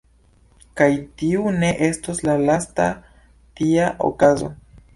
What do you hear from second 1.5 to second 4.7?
ne estos la lasta tia okazo.